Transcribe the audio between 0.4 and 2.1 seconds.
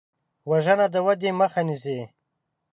وژنه د ودې مخه نیسي